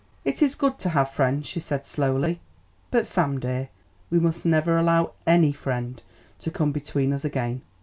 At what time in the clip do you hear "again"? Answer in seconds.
7.23-7.61